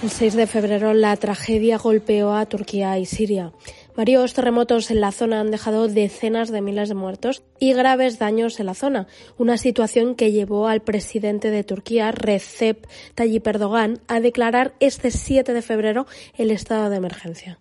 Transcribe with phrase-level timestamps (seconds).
[0.00, 3.52] El 6 de febrero la tragedia golpeó a Turquía y Siria.
[3.96, 8.60] Varios terremotos en la zona han dejado decenas de miles de muertos y graves daños
[8.60, 9.08] en la zona,
[9.38, 15.52] una situación que llevó al presidente de Turquía, Recep Tayyip Erdogan, a declarar este 7
[15.52, 16.06] de febrero
[16.36, 17.58] el estado de emergencia.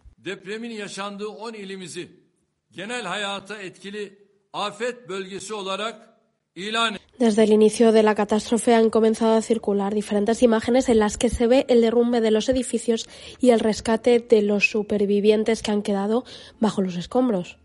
[7.20, 11.30] Desde el inicio de la catástrofe han comenzado a circular diferentes imágenes en las que
[11.30, 13.08] se ve el derrumbe de los edificios
[13.40, 16.24] y el rescate de los supervivientes que han quedado
[16.60, 17.60] bajo los escombros.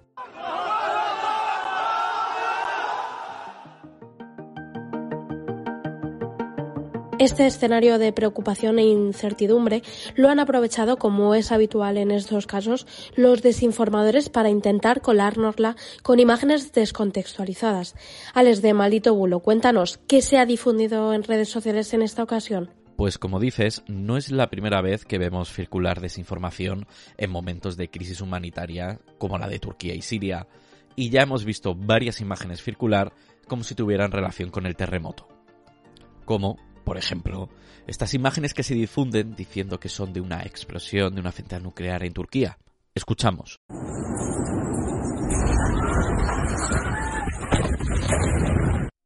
[7.22, 9.84] Este escenario de preocupación e incertidumbre
[10.16, 16.18] lo han aprovechado, como es habitual en estos casos, los desinformadores para intentar colárnosla con
[16.18, 17.94] imágenes descontextualizadas.
[18.34, 22.70] Alex de Maldito Bulo, cuéntanos, ¿qué se ha difundido en redes sociales en esta ocasión?
[22.96, 27.88] Pues como dices, no es la primera vez que vemos circular desinformación en momentos de
[27.88, 30.48] crisis humanitaria como la de Turquía y Siria,
[30.96, 33.12] y ya hemos visto varias imágenes circular
[33.46, 35.28] como si tuvieran relación con el terremoto.
[36.24, 37.48] Como, por ejemplo,
[37.86, 42.04] estas imágenes que se difunden diciendo que son de una explosión de una central nuclear
[42.04, 42.58] en Turquía.
[42.94, 43.56] Escuchamos.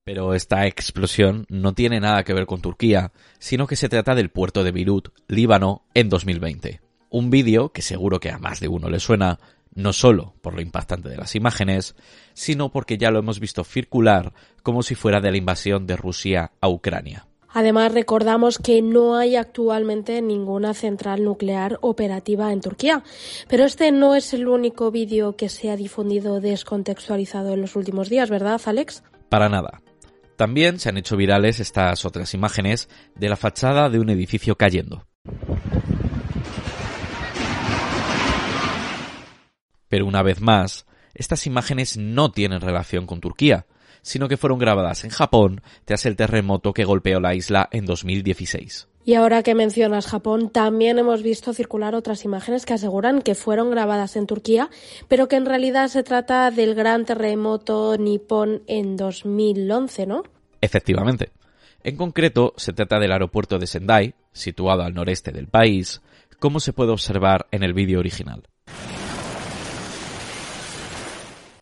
[0.04, 3.10] Pero esta explosión no tiene nada que ver con Turquía,
[3.40, 6.80] sino que se trata del puerto de Beirut, Líbano, en 2020.
[7.10, 9.40] Un vídeo que seguro que a más de uno le suena,
[9.74, 11.96] no solo por lo impactante de las imágenes,
[12.34, 14.32] sino porque ya lo hemos visto circular
[14.62, 17.25] como si fuera de la invasión de Rusia a Ucrania.
[17.58, 23.02] Además, recordamos que no hay actualmente ninguna central nuclear operativa en Turquía.
[23.48, 28.10] Pero este no es el único vídeo que se ha difundido descontextualizado en los últimos
[28.10, 29.02] días, ¿verdad, Alex?
[29.30, 29.80] Para nada.
[30.36, 35.06] También se han hecho virales estas otras imágenes de la fachada de un edificio cayendo.
[39.88, 40.84] Pero una vez más,
[41.14, 43.64] estas imágenes no tienen relación con Turquía,
[44.06, 48.86] sino que fueron grabadas en Japón tras el terremoto que golpeó la isla en 2016.
[49.04, 53.68] Y ahora que mencionas Japón, también hemos visto circular otras imágenes que aseguran que fueron
[53.68, 54.70] grabadas en Turquía,
[55.08, 60.22] pero que en realidad se trata del gran terremoto nipón en 2011, ¿no?
[60.60, 61.30] Efectivamente.
[61.82, 66.00] En concreto, se trata del aeropuerto de Sendai, situado al noreste del país,
[66.38, 68.44] como se puede observar en el vídeo original.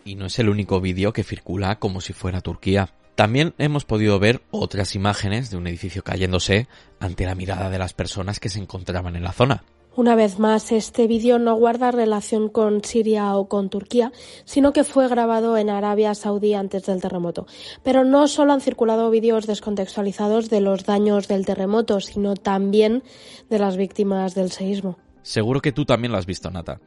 [0.05, 2.91] Y no es el único vídeo que circula como si fuera Turquía.
[3.15, 6.69] También hemos podido ver otras imágenes de un edificio cayéndose
[7.01, 9.65] ante la mirada de las personas que se encontraban en la zona.
[9.97, 14.11] Una vez más, este vídeo no guarda relación con Siria o con Turquía,
[14.45, 17.47] sino que fue grabado en Arabia Saudí antes del terremoto.
[17.85, 23.05] Pero no solo han circulado vídeos descontextualizados de los daños del terremoto, sino también
[23.49, 24.99] de las víctimas del seísmo.
[25.23, 26.81] Seguro que tú también lo has visto, Nata.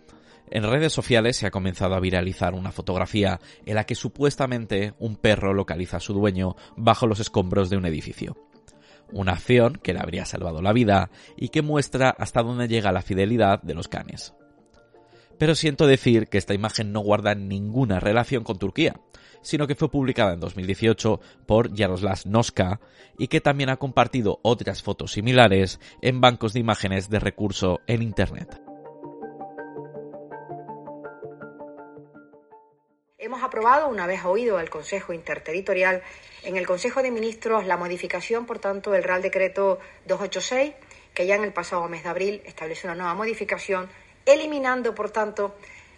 [0.50, 5.18] En redes sociales se ha comenzado a viralizar una fotografía en la que supuestamente un
[5.18, 8.38] perro localiza a su dueño bajo los escombros de un edificio.
[9.12, 13.02] Una acción que le habría salvado la vida y que muestra hasta dónde llega la
[13.02, 14.34] fidelidad de los canes.
[15.38, 19.00] Pero siento decir que esta imagen no guarda ninguna relación con Turquía,
[19.42, 22.80] sino que fue publicada en 2018 por Jaroslav Noska
[23.20, 28.02] y que también ha compartido otras fotos similares en bancos de imágenes de recurso en
[28.02, 28.67] Internet.
[33.48, 36.04] Aprobado, una vez oído el Consejo Interterritorial,
[36.44, 40.74] en el Consejo de Ministros la modificación, por tanto, del Real Decreto 286,
[41.14, 43.90] que ya en el pasado mes de abril estableció una nueva modificación,
[44.26, 45.56] eliminando, por tanto,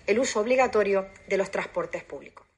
[0.08, 2.49] el uso obligatorio de los transportes públicos.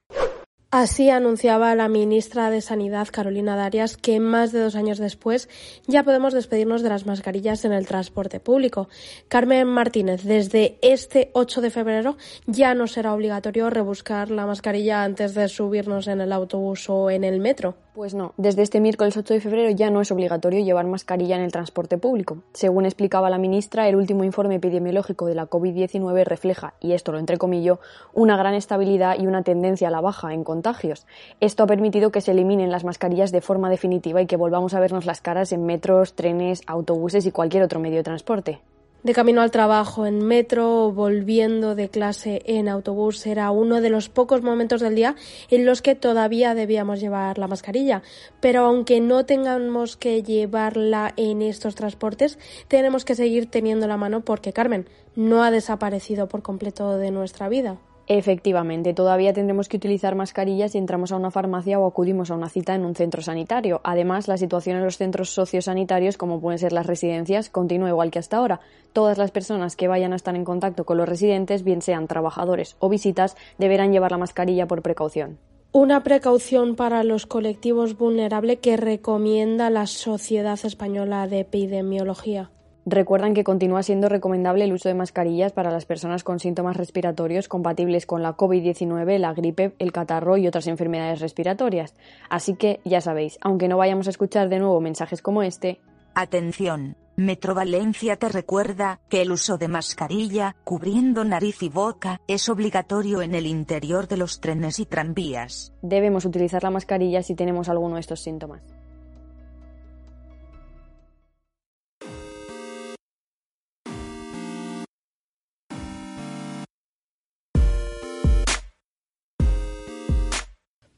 [0.82, 5.48] Así anunciaba la ministra de Sanidad, Carolina Darias, que más de dos años después
[5.86, 8.88] ya podemos despedirnos de las mascarillas en el transporte público.
[9.28, 12.16] Carmen Martínez, desde este 8 de febrero
[12.48, 17.22] ya no será obligatorio rebuscar la mascarilla antes de subirnos en el autobús o en
[17.22, 17.76] el metro.
[17.94, 21.42] Pues no, desde este miércoles 8 de febrero ya no es obligatorio llevar mascarilla en
[21.42, 22.38] el transporte público.
[22.54, 27.18] Según explicaba la ministra, el último informe epidemiológico de la COVID-19 refleja, y esto lo
[27.18, 27.80] entrecomillo,
[28.14, 31.06] una gran estabilidad y una tendencia a la baja en contagios.
[31.40, 34.80] Esto ha permitido que se eliminen las mascarillas de forma definitiva y que volvamos a
[34.80, 38.62] vernos las caras en metros, trenes, autobuses y cualquier otro medio de transporte
[39.02, 43.90] de camino al trabajo en metro o volviendo de clase en autobús era uno de
[43.90, 45.16] los pocos momentos del día
[45.50, 48.02] en los que todavía debíamos llevar la mascarilla.
[48.40, 52.38] Pero aunque no tengamos que llevarla en estos transportes,
[52.68, 57.48] tenemos que seguir teniendo la mano porque Carmen no ha desaparecido por completo de nuestra
[57.48, 57.78] vida.
[58.14, 62.50] Efectivamente, todavía tendremos que utilizar mascarillas si entramos a una farmacia o acudimos a una
[62.50, 63.80] cita en un centro sanitario.
[63.84, 68.18] Además, la situación en los centros sociosanitarios, como pueden ser las residencias, continúa igual que
[68.18, 68.60] hasta ahora.
[68.92, 72.76] Todas las personas que vayan a estar en contacto con los residentes, bien sean trabajadores
[72.80, 75.38] o visitas, deberán llevar la mascarilla por precaución.
[75.72, 82.50] Una precaución para los colectivos vulnerables que recomienda la Sociedad Española de Epidemiología.
[82.84, 87.46] Recuerdan que continúa siendo recomendable el uso de mascarillas para las personas con síntomas respiratorios
[87.46, 91.94] compatibles con la COVID-19, la gripe, el catarro y otras enfermedades respiratorias.
[92.28, 95.80] Así que, ya sabéis, aunque no vayamos a escuchar de nuevo mensajes como este,
[96.14, 102.50] Atención, Metro Valencia te recuerda que el uso de mascarilla, cubriendo nariz y boca, es
[102.50, 105.72] obligatorio en el interior de los trenes y tranvías.
[105.80, 108.62] Debemos utilizar la mascarilla si tenemos alguno de estos síntomas.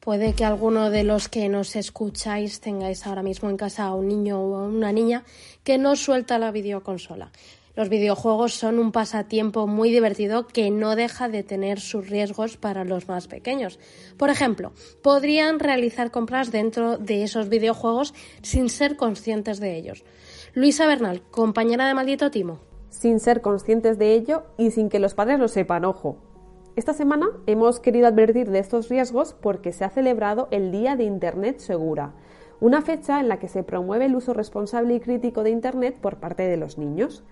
[0.04, 4.06] Puede que alguno de los que nos escucháis tengáis ahora mismo en casa a un
[4.06, 5.24] niño o una niña
[5.64, 7.32] que no suelta la videoconsola.
[7.74, 12.84] Los videojuegos son un pasatiempo muy divertido que no deja de tener sus riesgos para
[12.84, 13.78] los más pequeños.
[14.18, 18.12] Por ejemplo, podrían realizar compras dentro de esos videojuegos
[18.42, 20.04] sin ser conscientes de ellos.
[20.52, 22.60] Luisa Bernal, compañera de Maldito Timo.
[22.90, 26.33] Sin ser conscientes de ello y sin que los padres lo sepan, ojo.
[26.76, 31.05] Esta semana hemos querido advertir de estos riesgos porque se ha celebrado el Día de
[31.05, 32.15] Internet Segura,
[32.61, 36.17] una fecha en la que se promueve el uso responsable y crítico de Internet por
[36.17, 37.23] parte de los niños.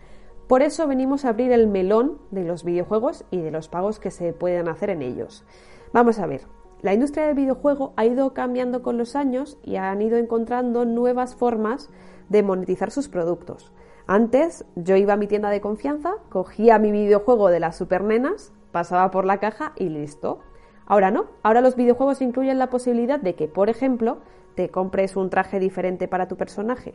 [0.46, 4.12] Por eso venimos a abrir el melón de los videojuegos y de los pagos que
[4.12, 5.44] se pueden hacer en ellos.
[5.92, 6.42] Vamos a ver,
[6.80, 11.34] la industria del videojuego ha ido cambiando con los años y han ido encontrando nuevas
[11.34, 11.90] formas
[12.28, 13.72] de monetizar sus productos.
[14.06, 19.10] Antes yo iba a mi tienda de confianza, cogía mi videojuego de las supernenas, pasaba
[19.10, 20.40] por la caja y listo.
[20.86, 24.18] Ahora no, ahora los videojuegos incluyen la posibilidad de que, por ejemplo,
[24.54, 26.94] te compres un traje diferente para tu personaje.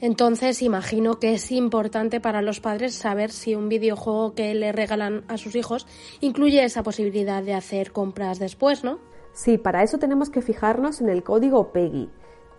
[0.00, 5.24] Entonces, imagino que es importante para los padres saber si un videojuego que le regalan
[5.28, 5.86] a sus hijos
[6.20, 8.98] incluye esa posibilidad de hacer compras después, ¿no?
[9.32, 12.10] Sí, para eso tenemos que fijarnos en el código PEGI.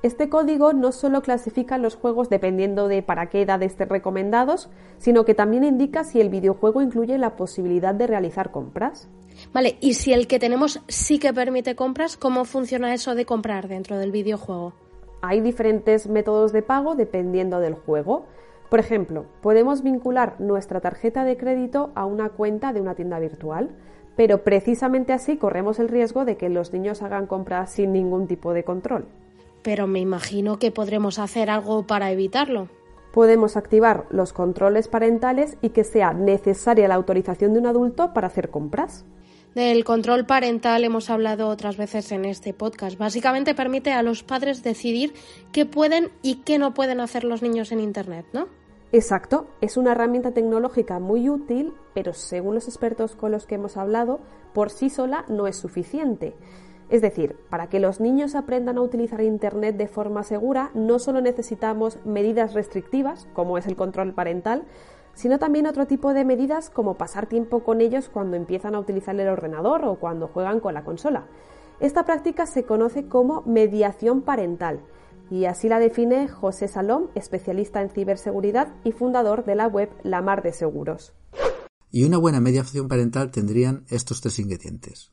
[0.06, 4.69] Este código no solo clasifica los juegos dependiendo de para qué edad estén recomendados,
[5.00, 9.10] sino que también indica si el videojuego incluye la posibilidad de realizar compras.
[9.52, 13.68] Vale, y si el que tenemos sí que permite compras, ¿cómo funciona eso de comprar
[13.68, 14.74] dentro del videojuego?
[15.24, 18.28] Hay diferentes métodos de pago dependiendo del juego.
[18.69, 23.72] Por ejemplo, podemos vincular nuestra tarjeta de crédito a una cuenta de una tienda virtual,
[24.16, 28.54] pero precisamente así corremos el riesgo de que los niños hagan compras sin ningún tipo
[28.54, 29.07] de control
[29.66, 32.70] pero me imagino que podremos hacer algo para evitarlo.
[33.12, 38.28] Podemos activar los controles parentales y que sea necesaria la autorización de un adulto para
[38.28, 39.06] hacer compras.
[39.56, 43.00] Del control parental hemos hablado otras veces en este podcast.
[43.00, 45.16] Básicamente permite a los padres decidir
[45.52, 48.48] qué pueden y qué no pueden hacer los niños en Internet, ¿no?
[48.92, 53.78] Exacto, es una herramienta tecnológica muy útil, pero según los expertos con los que hemos
[53.78, 54.20] hablado,
[54.54, 56.36] por sí sola no es suficiente.
[56.90, 61.20] Es decir, para que los niños aprendan a utilizar Internet de forma segura, no solo
[61.20, 64.66] necesitamos medidas restrictivas, como es el control parental,
[65.16, 69.20] sino también otro tipo de medidas como pasar tiempo con ellos cuando empiezan a utilizar
[69.20, 71.28] el ordenador o cuando juegan con la consola.
[71.80, 74.81] Esta práctica se conoce como mediación parental
[75.31, 80.21] y así la define José Salom, especialista en ciberseguridad y fundador de la web La
[80.21, 81.14] Mar de Seguros.
[81.92, 85.12] Y una buena mediación parental tendrían estos tres ingredientes.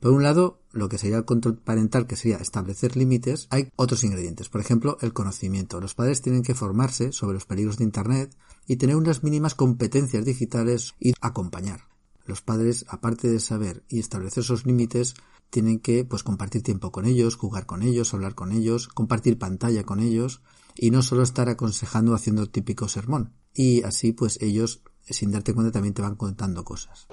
[0.00, 4.04] Por un lado, lo que sería el control parental, que sería establecer límites, hay otros
[4.04, 4.48] ingredientes.
[4.48, 5.80] Por ejemplo, el conocimiento.
[5.80, 8.36] Los padres tienen que formarse sobre los peligros de Internet
[8.66, 11.82] y tener unas mínimas competencias digitales y acompañar.
[12.26, 15.14] Los padres, aparte de saber y establecer esos límites,
[15.50, 19.84] tienen que pues compartir tiempo con ellos, jugar con ellos, hablar con ellos, compartir pantalla
[19.84, 20.42] con ellos
[20.74, 23.32] y no solo estar aconsejando haciendo típico sermón.
[23.54, 27.06] Y así pues ellos sin darte cuenta también te van contando cosas.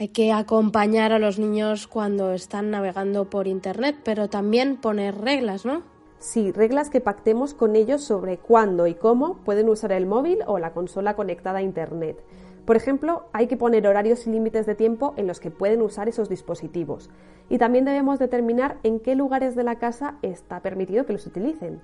[0.00, 5.66] Hay que acompañar a los niños cuando están navegando por Internet, pero también poner reglas,
[5.66, 5.82] ¿no?
[6.18, 10.58] Sí, reglas que pactemos con ellos sobre cuándo y cómo pueden usar el móvil o
[10.58, 12.16] la consola conectada a Internet.
[12.64, 16.08] Por ejemplo, hay que poner horarios y límites de tiempo en los que pueden usar
[16.08, 17.10] esos dispositivos.
[17.50, 21.82] Y también debemos determinar en qué lugares de la casa está permitido que los utilicen.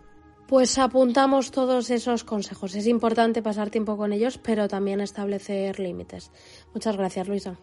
[0.48, 2.76] Pues apuntamos todos esos consejos.
[2.76, 6.32] Es importante pasar tiempo con ellos, pero también establecer límites.
[6.72, 7.58] Muchas gracias, Luisa.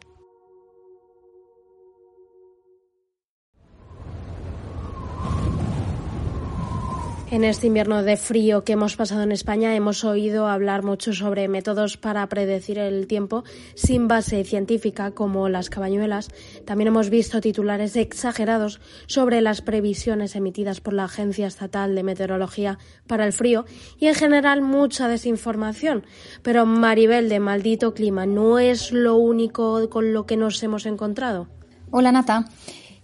[7.33, 11.47] En este invierno de frío que hemos pasado en España hemos oído hablar mucho sobre
[11.47, 16.29] métodos para predecir el tiempo sin base científica como las cabañuelas.
[16.63, 22.77] También hemos visto titulares exagerados sobre las previsiones emitidas por la Agencia Estatal de Meteorología
[23.07, 23.65] para el frío
[23.97, 26.05] y en general mucha desinformación.
[26.43, 31.47] Pero Maribel de Maldito Clima no es lo único con lo que nos hemos encontrado.
[31.89, 32.45] Hola Nata.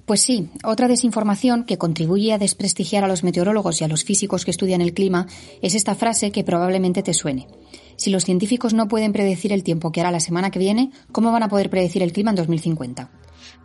[0.09, 4.43] Pues sí, otra desinformación que contribuye a desprestigiar a los meteorólogos y a los físicos
[4.43, 5.27] que estudian el clima
[5.61, 7.45] es esta frase que probablemente te suene.
[7.95, 11.31] Si los científicos no pueden predecir el tiempo que hará la semana que viene, ¿cómo
[11.31, 13.11] van a poder predecir el clima en 2050?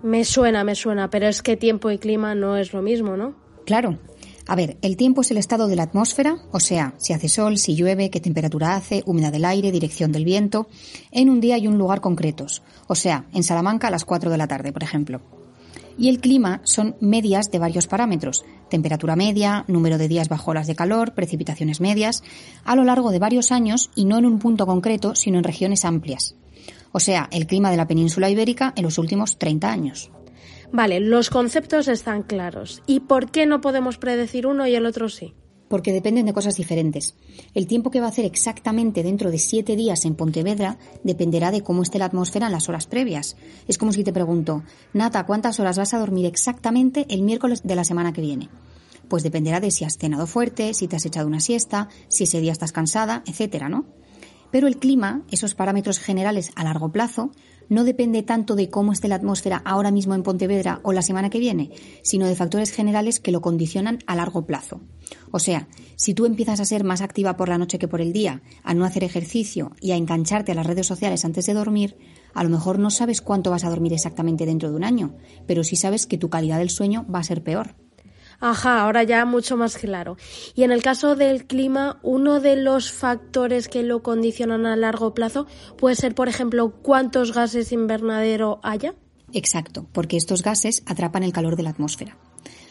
[0.03, 3.35] Me suena, me suena, pero es que tiempo y clima no es lo mismo, ¿no?
[3.65, 3.99] Claro.
[4.47, 7.57] A ver, el tiempo es el estado de la atmósfera, o sea, si hace sol,
[7.57, 10.69] si llueve, qué temperatura hace, humedad del aire, dirección del viento,
[11.11, 14.37] en un día y un lugar concretos, o sea, en Salamanca a las 4 de
[14.37, 15.23] la tarde, por ejemplo
[15.99, 20.67] y el clima son medias de varios parámetros, temperatura media, número de días bajo olas
[20.67, 22.23] de calor, precipitaciones medias,
[22.65, 25.85] a lo largo de varios años y no en un punto concreto, sino en regiones
[25.85, 26.37] amplias.
[26.93, 30.11] O sea, el clima de la península ibérica en los últimos 30 años.
[30.73, 32.83] Vale, los conceptos están claros.
[32.87, 35.35] ¿Y por qué no podemos predecir uno y el otro sí?
[35.69, 37.15] Porque dependen de cosas diferentes.
[37.55, 41.63] El tiempo que va a hacer exactamente dentro de siete días en Pontevedra dependerá de
[41.63, 43.37] cómo esté la atmósfera en las horas previas.
[43.69, 47.75] Es como si te pregunto, Nata, ¿cuántas horas vas a dormir exactamente el miércoles de
[47.75, 48.49] la semana que viene?
[49.09, 52.41] Pues dependerá de si has cenado fuerte, si te has echado una siesta, si ese
[52.41, 53.87] día estás cansada, etcétera, ¿no?
[54.51, 57.33] Pero el clima, esos parámetros generales a largo plazo,
[57.69, 61.31] no depende tanto de cómo esté la atmósfera ahora mismo en Pontevedra o la semana
[61.31, 61.71] que viene,
[62.03, 64.81] sino de factores generales que lo condicionan a largo plazo.
[65.35, 68.13] O sea, si tú empiezas a ser más activa por la noche que por el
[68.13, 71.97] día, a no hacer ejercicio y a engancharte a las redes sociales antes de dormir,
[72.35, 75.17] a lo mejor no sabes cuánto vas a dormir exactamente dentro de un año,
[75.49, 77.75] pero sí sabes que tu calidad del sueño va a ser peor.
[78.39, 80.17] Ajá, ahora ya mucho más claro.
[80.55, 85.15] Y en el caso del clima, uno de los factores que lo condicionan a largo
[85.15, 88.95] plazo puede ser, por ejemplo, cuántos gases invernadero haya.
[89.33, 92.19] Exacto, porque estos gases atrapan el calor de la atmósfera.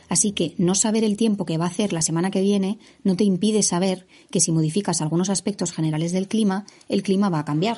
[0.09, 3.15] Así que no saber el tiempo que va a hacer la semana que viene no
[3.15, 7.45] te impide saber que si modificas algunos aspectos generales del clima, el clima va a
[7.45, 7.77] cambiar.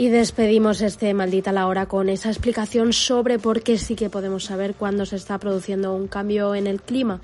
[0.00, 4.44] Y despedimos este maldita la hora con esa explicación sobre por qué sí que podemos
[4.44, 7.20] saber cuándo se está produciendo un cambio en el clima.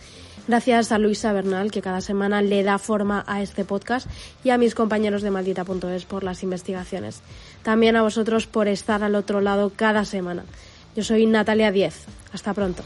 [0.49, 4.07] Gracias a Luisa Bernal, que cada semana le da forma a este podcast,
[4.45, 7.21] y a mis compañeros de maldita.es por las investigaciones.
[7.65, 10.45] También a vosotros por estar al otro lado cada semana.
[10.95, 12.05] Yo soy Natalia Diez.
[12.33, 12.85] Hasta pronto.